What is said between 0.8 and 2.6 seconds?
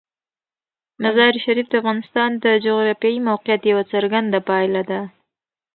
مزارشریف د افغانستان د